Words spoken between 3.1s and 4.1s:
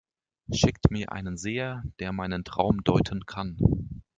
kann!